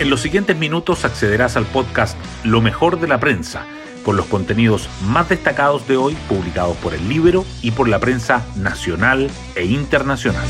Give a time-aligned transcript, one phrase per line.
[0.00, 3.66] En los siguientes minutos accederás al podcast Lo mejor de la prensa,
[4.04, 8.46] con los contenidos más destacados de hoy publicados por el libro y por la prensa
[8.54, 10.46] nacional e internacional.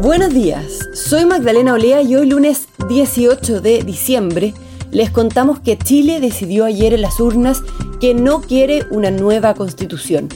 [0.00, 4.54] Buenos días, soy Magdalena Olea y hoy lunes 18 de diciembre
[4.90, 7.62] les contamos que Chile decidió ayer en las urnas
[8.00, 10.30] que no quiere una nueva constitución.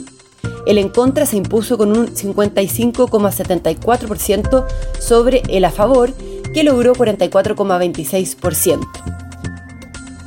[0.66, 4.66] El en contra se impuso con un 55,74%
[5.00, 6.12] sobre el a favor,
[6.52, 8.86] que logró 44,26%.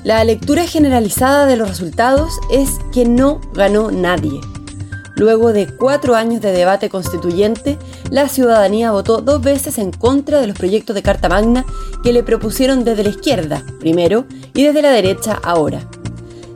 [0.03, 4.39] La lectura generalizada de los resultados es que no ganó nadie.
[5.15, 7.77] Luego de cuatro años de debate constituyente,
[8.11, 11.65] la ciudadanía votó dos veces en contra de los proyectos de Carta Magna
[12.03, 15.87] que le propusieron desde la izquierda, primero, y desde la derecha, ahora.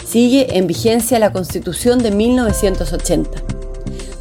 [0.05, 3.48] Sigue en vigencia la Constitución de 1980.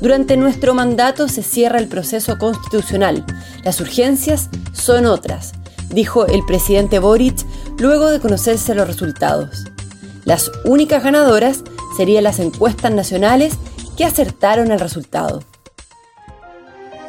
[0.01, 3.25] Durante nuestro mandato se cierra el proceso constitucional.
[3.65, 5.55] Las urgencias son otras,
[5.91, 7.45] dijo el presidente Boric
[7.79, 9.65] luego de conocerse los resultados.
[10.25, 11.65] Las únicas ganadoras
[11.97, 13.55] serían las encuestas nacionales
[13.97, 15.43] que acertaron el resultado.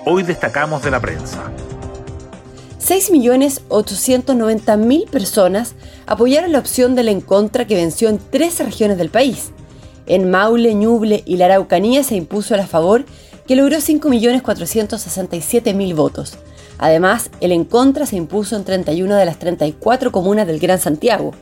[0.05, 1.51] Hoy destacamos de la prensa.
[2.79, 5.75] 6.890.000 personas
[6.07, 9.51] apoyaron la opción del en contra que venció en tres regiones del país.
[10.09, 13.05] En Maule, Ñuble y la Araucanía se impuso el a favor
[13.47, 16.37] que logró 5.467.000 votos.
[16.79, 21.33] Además, el en contra se impuso en 31 de las 34 comunas del Gran Santiago.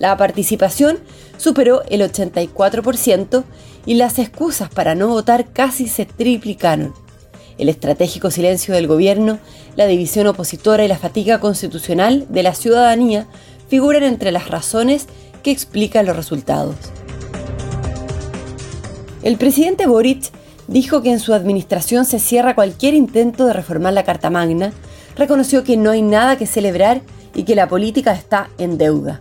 [0.00, 0.98] La participación
[1.36, 3.44] superó el 84%
[3.86, 6.92] y las excusas para no votar casi se triplicaron.
[7.58, 9.38] El estratégico silencio del gobierno,
[9.76, 13.28] la división opositora y la fatiga constitucional de la ciudadanía
[13.68, 15.06] figuran entre las razones
[15.42, 16.76] que explican los resultados.
[19.22, 20.30] El presidente Boric
[20.66, 24.72] dijo que en su administración se cierra cualquier intento de reformar la Carta Magna,
[25.14, 27.02] reconoció que no hay nada que celebrar
[27.34, 29.20] y que la política está en deuda.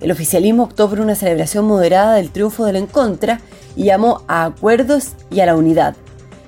[0.00, 3.40] El oficialismo optó por una celebración moderada del triunfo del en contra
[3.76, 5.94] y llamó a acuerdos y a la unidad.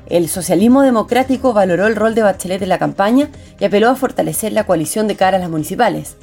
[0.07, 3.29] El socialismo democrático valoró el rol de Bachelet en la campaña
[3.61, 6.17] y apeló a fortalecer la coalición de cara a las municipales.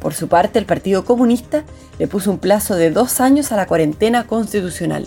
[0.00, 1.64] Por su parte, el Partido Comunista
[1.98, 5.06] le puso un plazo de dos años a la cuarentena constitucional.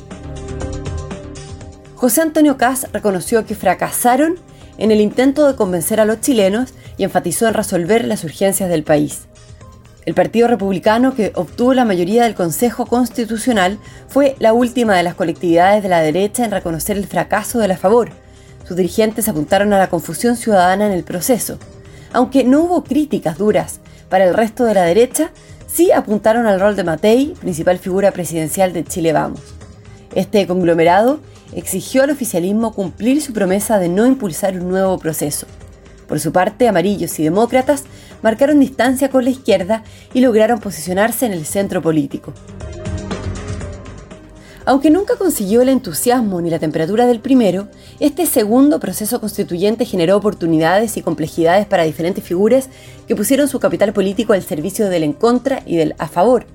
[1.97, 4.35] José Antonio Caz reconoció que fracasaron
[4.77, 8.83] en el intento de convencer a los chilenos y enfatizó en resolver las urgencias del
[8.83, 9.21] país.
[10.05, 15.15] El Partido Republicano, que obtuvo la mayoría del Consejo Constitucional, fue la última de las
[15.15, 18.11] colectividades de la derecha en reconocer el fracaso de la favor.
[18.67, 21.57] Sus dirigentes apuntaron a la confusión ciudadana en el proceso.
[22.13, 25.31] Aunque no hubo críticas duras para el resto de la derecha,
[25.65, 29.41] sí apuntaron al rol de Matei, principal figura presidencial de Chile Vamos.
[30.13, 31.19] Este conglomerado
[31.53, 35.47] exigió al oficialismo cumplir su promesa de no impulsar un nuevo proceso.
[36.07, 37.83] Por su parte, amarillos y demócratas
[38.21, 42.33] marcaron distancia con la izquierda y lograron posicionarse en el centro político.
[44.67, 47.69] Aunque nunca consiguió el entusiasmo ni la temperatura del primero,
[48.01, 52.67] este segundo proceso constituyente generó oportunidades y complejidades para diferentes figuras
[53.07, 56.47] que pusieron su capital político al servicio del en contra y del a favor.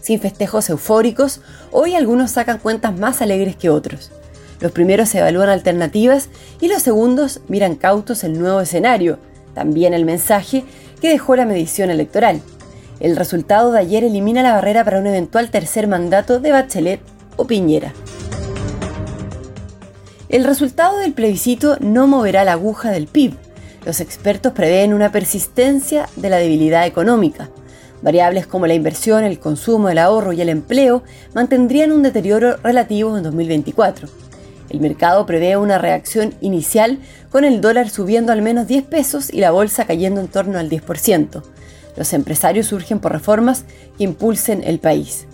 [0.00, 1.40] Sin festejos eufóricos,
[1.72, 4.12] hoy algunos sacan cuentas más alegres que otros.
[4.60, 6.28] Los primeros evalúan alternativas
[6.60, 9.18] y los segundos miran cautos el nuevo escenario,
[9.54, 10.64] también el mensaje
[11.00, 12.40] que dejó la medición electoral.
[13.00, 17.00] El resultado de ayer elimina la barrera para un eventual tercer mandato de Bachelet
[17.36, 17.92] o Piñera.
[20.28, 23.34] El resultado del plebiscito no moverá la aguja del PIB.
[23.84, 27.50] Los expertos prevén una persistencia de la debilidad económica.
[28.02, 31.02] Variables como la inversión, el consumo, el ahorro y el empleo
[31.34, 34.08] mantendrían un deterioro relativo en 2024.
[34.70, 36.98] El mercado prevé una reacción inicial
[37.30, 40.68] con el dólar subiendo al menos 10 pesos y la bolsa cayendo en torno al
[40.68, 41.42] 10%.
[41.96, 43.64] Los empresarios surgen por reformas
[43.96, 45.26] que impulsen el país.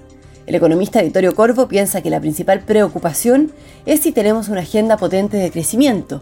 [0.47, 3.53] El economista Vittorio Corvo piensa que la principal preocupación
[3.87, 6.21] es si tenemos una agenda potente de crecimiento.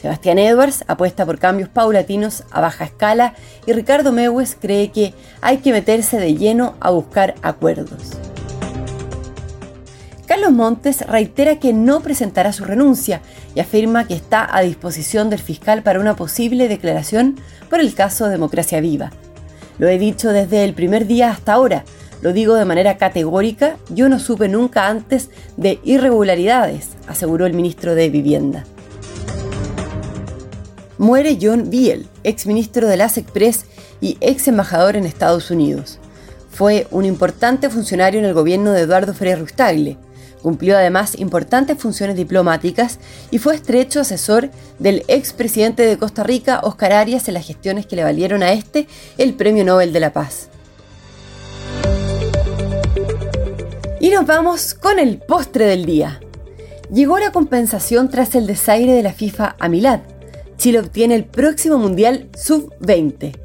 [0.00, 3.34] Sebastián Edwards apuesta por cambios paulatinos a baja escala
[3.66, 8.12] y Ricardo Mewes cree que hay que meterse de lleno a buscar acuerdos.
[10.26, 13.20] Carlos Montes reitera que no presentará su renuncia
[13.54, 17.36] y afirma que está a disposición del fiscal para una posible declaración
[17.70, 19.12] por el caso Democracia Viva.
[19.78, 21.84] Lo he dicho desde el primer día hasta ahora,
[22.22, 27.94] lo digo de manera categórica, yo no supe nunca antes de irregularidades, aseguró el ministro
[27.94, 28.64] de Vivienda.
[30.98, 33.66] Muere John Biel, ex ministro de la SECPRES
[34.00, 36.00] y ex embajador en Estados Unidos.
[36.50, 39.98] Fue un importante funcionario en el gobierno de Eduardo Frei Rustagle
[40.46, 43.00] Cumplió además importantes funciones diplomáticas
[43.32, 44.48] y fue estrecho asesor
[44.78, 48.86] del expresidente de Costa Rica, Oscar Arias, en las gestiones que le valieron a este
[49.18, 50.48] el Premio Nobel de la Paz.
[54.00, 56.20] Y nos vamos con el postre del día.
[56.92, 60.02] Llegó la compensación tras el desaire de la FIFA a Milad.
[60.58, 63.36] Chile obtiene el próximo Mundial Sub-20.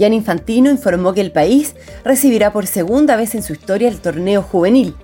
[0.00, 4.42] Jan Infantino informó que el país recibirá por segunda vez en su historia el torneo
[4.42, 4.96] juvenil.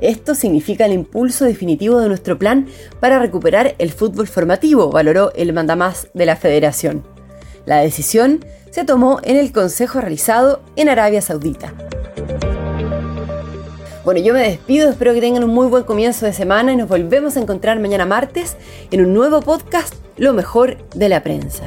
[0.00, 2.66] Esto significa el impulso definitivo de nuestro plan
[3.00, 7.04] para recuperar el fútbol formativo, valoró el mandamás de la federación.
[7.66, 11.72] La decisión se tomó en el consejo realizado en Arabia Saudita.
[14.04, 16.88] Bueno, yo me despido, espero que tengan un muy buen comienzo de semana y nos
[16.88, 18.56] volvemos a encontrar mañana martes
[18.90, 21.64] en un nuevo podcast, Lo mejor de la prensa.